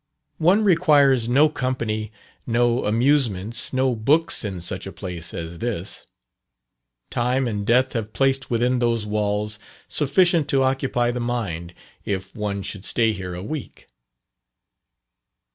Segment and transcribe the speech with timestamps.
[0.39, 2.11] One requires no company,
[2.47, 6.07] no amusements, no books in such a place as this.
[7.11, 12.63] Time and death have placed within those walls sufficient to occupy the mind, if one
[12.63, 13.85] should stay here a week.